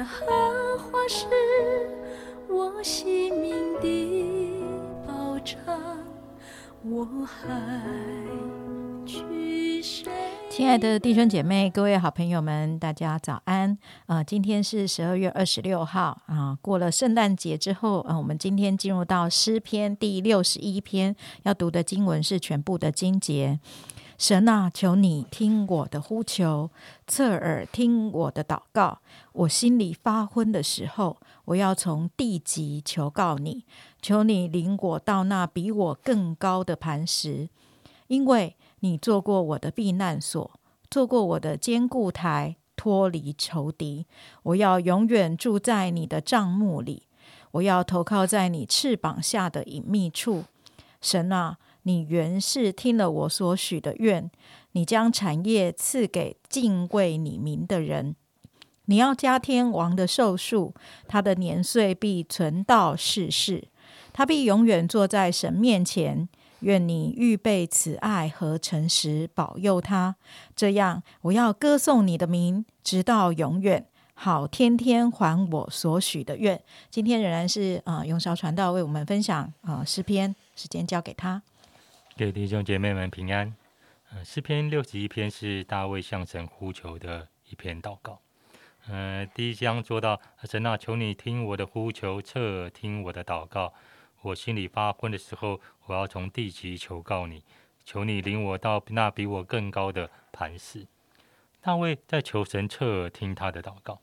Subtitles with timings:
[0.00, 1.26] 耶和华是
[2.48, 4.64] 我性命的
[5.06, 5.58] 保障，
[6.82, 7.46] 我还？
[10.48, 13.76] 亲爱的弟兄姐妹、各位好朋友们，大家早安！
[14.06, 23.60] 啊、今天是十二月二十六号啊、过了圣诞节之后，啊、我们今天进入到诗篇第六十一篇，要读的经文是全部的经节。
[24.20, 26.68] 神啊，求你听我的呼求，
[27.06, 28.98] 侧耳听我的祷告。
[29.32, 33.64] 我心里发昏的时候，我要从地极求告你，
[34.02, 37.48] 求你领我到那比我更高的磐石，
[38.08, 40.50] 因为你做过我的避难所，
[40.90, 44.04] 做过我的坚固台，脱离仇敌。
[44.42, 47.04] 我要永远住在你的帐幕里，
[47.52, 50.44] 我要投靠在你翅膀下的隐秘处。
[51.00, 54.30] 神啊，你原是听了我所许的愿，
[54.72, 58.14] 你将产业赐给敬畏你名的人。
[58.86, 60.74] 你要加天王的寿数，
[61.06, 63.68] 他的年岁必存到世世，
[64.12, 66.28] 他必永远坐在神面前。
[66.60, 70.16] 愿你预备慈爱和诚实，保佑他。
[70.54, 76.62] 这样，我要歌颂你的名，直到永远，好天天还我所许的愿。
[76.90, 81.42] 今天仍然是呃永韶传道为我们分享呃诗篇，时间交给他。
[82.20, 83.56] 给弟兄姐妹们平安。
[84.10, 88.20] 呃，诗篇六十一篇是大卫向神呼求的一篇祷告。
[88.88, 93.72] 呃，第一章说到：神啊，求你听我的呼求，侧耳听我的祷告。
[94.20, 97.42] 我心里发昏的时候，我要从地极求告你，
[97.86, 100.86] 求你领我到那比我更高的磐石。
[101.62, 103.98] 大卫在求神侧耳听他的祷告。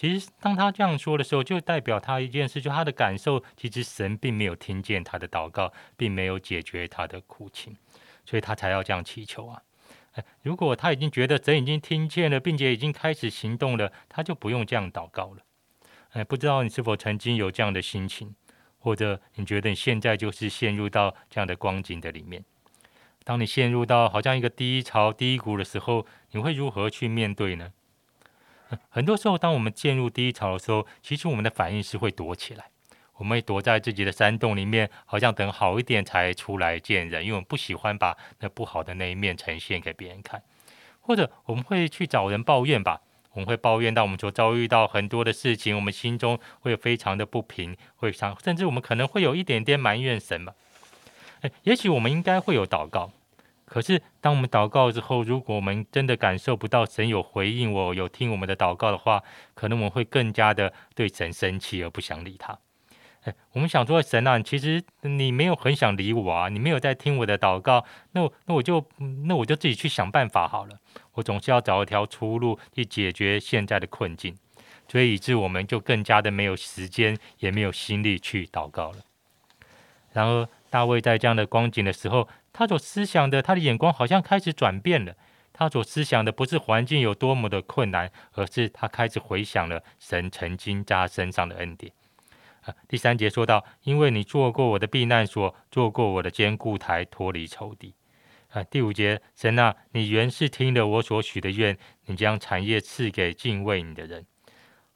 [0.00, 7.76] 其实，当他这样说的时候，就代表他一件事，就他的感受，其实神并没有听见他的祷告，并没有解决他的苦情，
[8.24, 9.62] 所以他才要这样祈求啊。
[10.40, 15.42] 如果他已经觉得神已经听见了，并且已经开始行动了，他就不用这样祷告了。
[16.12, 18.34] 哎，不知道你是否曾经有这样的心情，
[18.78, 22.42] 或者你觉得你现在就是陷入到这样的光景的里面？
[23.22, 27.70] 当你陷入到好像一个低潮、低谷的时候，你会如何去面对呢？
[28.88, 32.66] 很多时候，当我们陷入低潮的时候，其实我们的反应是会躲起来，
[33.16, 40.42] 我们会躲在自己的山洞里面，好像等好一点才出来见人，因为我们不喜欢把那不好的那一面呈现给别人看。
[41.00, 43.00] 或者我们会去找人抱怨吧，
[43.32, 50.54] 我们会抱怨到我们所遭遇到很多的事情，我们心中会非常的不平，会想，甚至我们可能会有一点点埋怨神吧。
[51.40, 53.10] 哎，也许我们应该会有祷告。
[53.72, 59.22] 可是，当我们祷告之后，如果我们真的感受不到神有回应我、有听我们的祷告的话，
[59.54, 62.58] 可能我们会更加的对神生气，而不想理他。
[63.22, 68.84] 哎，我们想说，神啊，其实你没有很想理我啊，你没有在听我的祷告，那我那我就
[69.28, 70.76] 那我就自己去想办法好了。
[71.12, 74.36] 我总是要找一条出路去解决现在的困境，
[74.88, 78.98] 所以以致我们就更加的没有时间，也没有心力去祷告了。
[80.12, 82.26] 然而，大卫在这样的光景的时候，
[82.60, 85.16] 他所思想的，他的眼光好像开始转变了。
[85.50, 91.90] 他所思想的不是环境有多么的困难，而是他开始回想了神曾经在他身上的恩典。
[92.60, 97.94] 啊，第三节说到：“因为你做过我的避难所，做过我的坚固台，脱离仇敌。”
[98.52, 104.26] 啊，第五节，神啊，你原是听了我所许的愿，你将产业赐给敬畏你的人。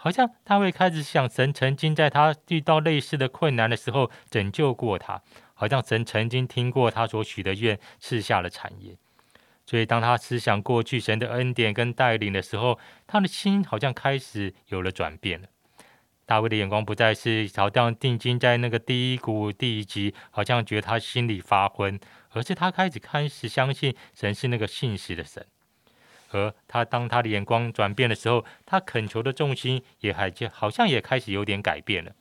[0.00, 5.20] 好像大卫开始想，神曾经在他遇到类似的困难的时候拯救过他。
[5.54, 8.96] 好像神曾经听过他所许的愿，赐下了产业。
[9.66, 15.48] 所以，当他思想过去神的恩典跟带领的时候，他的心好像开始有了转变了。
[16.24, 21.98] 大卫的眼光不再是好像定睛在那个低谷第一集，好像觉得他心里发昏，
[22.30, 25.44] 而是他开始开始相信神是那个信实的神。
[26.30, 32.12] 而他当他的眼光转变的时候，他恳求的重心也还就好像也开始有点改变了。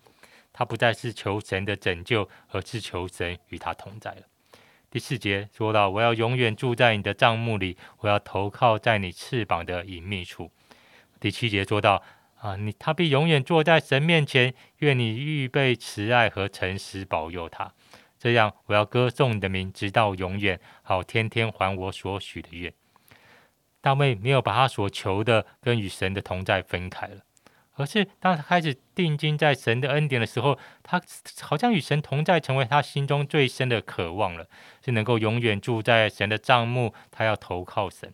[0.53, 4.21] 他不再是求神的拯救，而是求神与他同在了。
[4.89, 10.49] 第四节说到：“我要永远住在你的帐幕里，我要投靠在你翅膀的隐秘处。”
[11.19, 12.01] 第七节说到
[12.39, 17.73] ：“啊，你他必永远坐在神面前，愿你预备慈爱和诚实保佑他。
[18.17, 22.73] 这样，我要歌颂你的名，直到永远，好天天还我所许的愿。”
[23.87, 27.21] 大卫没有把他所求的跟与神的同在分开了。
[27.75, 31.01] 而是当他开始定睛在神的恩典的时候，他
[31.41, 34.49] 好像与神同在，成为他心中最深的渴望了，
[34.83, 36.93] 是能够永远住在神的帐幕。
[37.11, 38.13] 他要投靠神。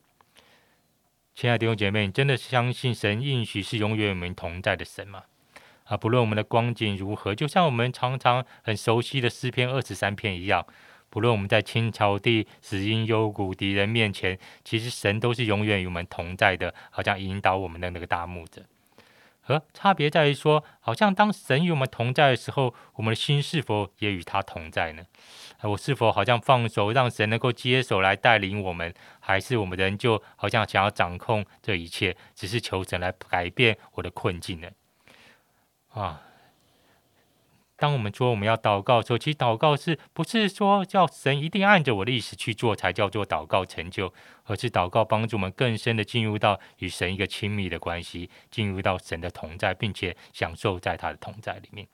[1.33, 5.23] 亲爱的弟兄姐妹，你真的相信神应许是永远与我们同在的神吗？
[5.85, 10.67] 啊，不论我们的光景如何，就像我们常常很熟悉的诗篇二十三篇一样，
[11.13, 18.63] 不论我们在清朝地、死因幽谷、敌人面前，其实神都是永远与我们同在的，好像引导我们的那个大牧者。
[19.41, 25.03] 和差别在于说，好像当神与我们同在的时候，我们的心是否也与他同在呢？
[25.61, 34.69] 我是否好像放手，让神能够接手来带领我们，还是我们人就好像想要掌控这一切，只是求神来改变我的困境呢？
[35.89, 36.23] 啊！
[37.75, 44.13] 当我们说我们要祷告的时候，其实祷告是不是说叫神一定按着我的意思去做才叫做祷告成就，
[44.45, 51.87] 而是祷告帮助我们更深的进入到与神一个亲密的关系，进入到神的同在，并且享受在他的同在里面。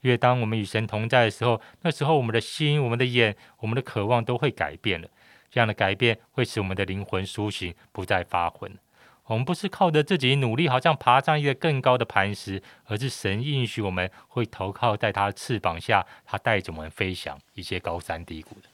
[0.00, 5.08] 因为当我们与神同在的时候，那时候我们的心、我们的眼、我们的渴望都会改变了。
[5.50, 8.78] 这样的改变会使我们的灵魂苏醒，不再发昏。
[9.26, 18.68] 我们不是靠着自己努力，好像爬上一个更高的磐石，而是神应许我们会投靠在他的翅膀下，他带着我们飞翔一些高山低谷的。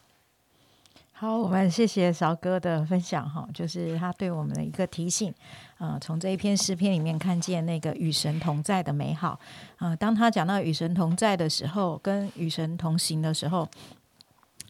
[1.15, 5.33] 好，我们谢谢韶哥的分享哈，就是他对我们的一个提醒。
[5.79, 9.39] 呃，从这一篇诗篇里面看见那个与神同在的美好。
[9.79, 13.67] 啊，当他讲到与神同在的时候，跟与神同行的时候，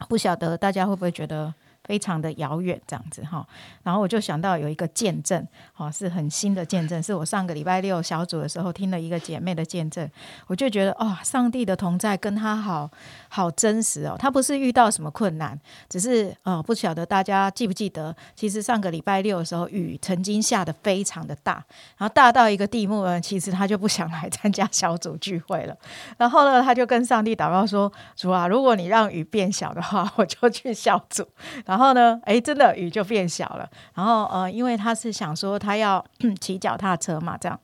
[0.09, 1.53] 不晓得大家会不会觉得？
[1.85, 3.47] 非常的遥远，这样子哈，
[3.83, 10.09] 然后我就想到有一个见证，哈，是很新的见证，是我上个礼拜六小组的时候听了一个姐妹的见证，
[10.47, 12.89] 我就觉得哦，上帝的同在跟她好
[13.29, 15.59] 好真实哦，她不是遇到什么困难，
[15.89, 21.55] 只是呃，不晓得大家记不记得，其实上个礼拜六的时候雨曾经下的非常的大，
[21.99, 25.77] 然后大到一个地步呢，其实他就不想来参加小组聚会了，
[26.17, 31.27] 然后呢，他就跟上帝祷告说，主啊，如果你让雨变小的话，我就去小组。
[31.73, 32.21] 然后呢？
[32.25, 33.67] 哎，真的雨就变小了。
[33.95, 36.05] 然后呃，因为他是想说他要
[36.39, 37.59] 骑脚踏车嘛，这样。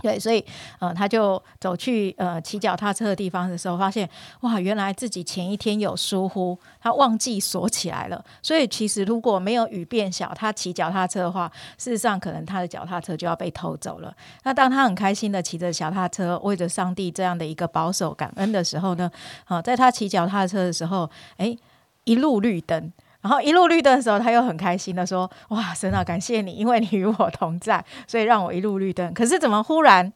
[0.00, 0.44] 对，所以
[0.78, 4.08] 呃，他就走去呃骑脚踏车的地方的时候，发现
[4.42, 8.24] 哇，原来自己前一天有疏忽，他忘记锁起来了。
[8.40, 14.14] 所以其实如果没有雨变小，他骑脚踏车的话，事实上可能他的脚踏车就要被偷走了。
[14.44, 19.10] 那当他很开心的骑着脚踏车，为着上帝这样的一个保守感恩的时候呢，
[19.46, 21.56] 啊，在他骑脚踏车的时候，哎，
[22.04, 22.92] 一路绿灯。
[23.24, 29.14] 然后一路绿灯的时候，他又很开心的说：“哇，神啊，感谢你，因为你与我同在，所以让我一路绿灯。
[29.14, 30.12] 可是怎么忽然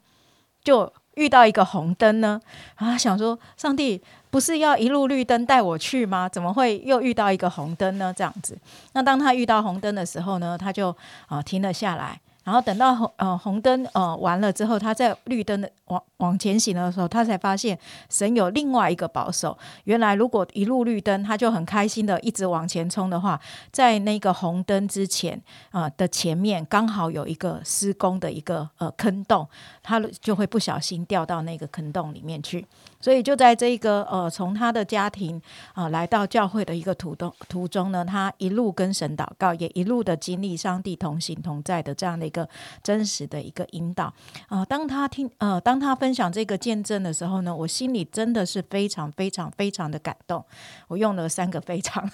[0.63, 2.39] 就遇到一个红灯呢？
[2.75, 6.29] 啊，想说上帝不是要一路绿灯带我去吗？
[6.29, 8.13] 怎么会又遇到一个红灯呢？
[8.15, 8.59] 这样子。
[8.93, 10.95] 那当他遇到红灯的时候呢，他就
[11.29, 17.79] 啊停了下来。”然后等到红呃红灯呃完了之后，他在绿灯的往往前行的时候，他才发现
[18.09, 19.57] 神有另外一个保守。
[19.85, 23.41] 原来如果一路绿灯，他就很开心的一直往前冲的话，
[23.73, 29.47] 在那个红灯之前啊的前面刚好有一个施工的一个呃坑洞，
[29.83, 32.67] 他就会不小心掉到那个坑洞里面去。
[33.01, 35.41] 所以就在这个呃，从他的家庭
[35.73, 42.49] 啊来到教会的一个途中途中呢，他一路跟神祷告，也一路的经历上帝同行同在的这样的一个
[42.83, 44.13] 真实的一个引导
[44.49, 44.65] 啊。
[44.65, 50.43] 当他听呃，当他分分享这个见证的时候呢，我心里真的是非常非常非常的感动。
[50.87, 52.11] 我用了三个非常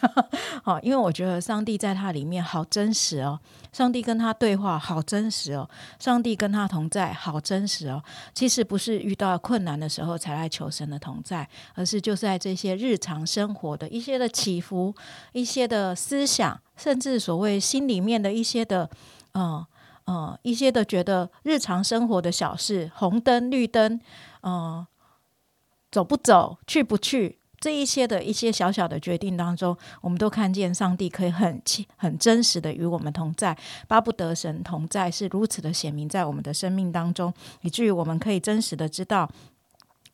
[0.65, 3.39] 好， 因为我觉得上帝在他里面好真实哦，
[3.73, 5.71] 上帝跟他对话好真实哦，
[6.01, 8.03] 上帝跟他同在好真实哦。
[8.35, 10.69] 其实不是遇到困难的时候才来求。
[10.69, 14.93] 神的同在，而是就在这些日常生活的一些的起伏、
[15.31, 18.91] 一些的思想，甚至所谓心里面的一些的，
[19.35, 19.65] 嗯
[20.07, 23.99] 嗯，一些的觉得日常生活的小事，红灯绿灯，
[24.43, 24.87] 嗯，
[25.91, 31.63] 走不走，去不去，这一些的一些小小的决定当中，我们都看见上帝可以很
[31.97, 33.57] 很真实的与我们同在，
[33.89, 37.33] 巴不得神同在是如此的显明在我们的生命当中，
[37.63, 39.31] 以至于我们可以真实的知道。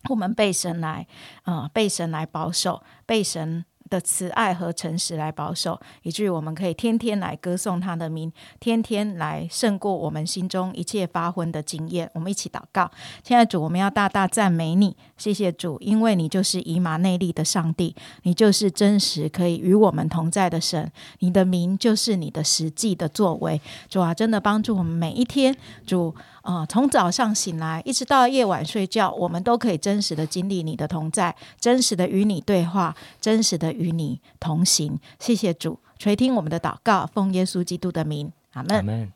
[0.08, 1.06] 我们被神来，
[1.42, 3.64] 啊，被神来保守，被神。
[3.90, 12.08] 的慈爱和诚实来保守，以至于我们可以天天来歌颂他的名，天天来胜过我们心中一切发昏的经验。
[12.14, 12.90] 我们一起祷告，
[13.22, 23.60] 亲爱主，我们要大大赞美你，谢谢主，因为你就是以马内利的上帝，你就是真实可以与我们同在的神，你的名就是你的实际的作为。
[23.88, 25.54] 主啊，真的帮助我们每一天，
[25.84, 33.70] 主啊，从早上醒来一直到夜晚睡觉，我们都可以真实的经历你的同在，真实的与你对话，真实的。
[33.70, 39.12] 与你同行，谢谢主垂听我们的祷告，奉耶稣基督的名，阿门。